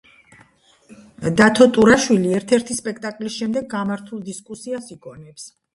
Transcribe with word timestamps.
დათო 1.41 1.67
ტურაშვილი 1.77 2.33
ერთ-ერთი 2.39 2.81
სპექტაკლის 2.81 3.39
შემდეგ 3.39 3.73
გამართულ 3.79 4.29
დისკუსიას 4.33 4.95
იგონებს. 4.99 5.51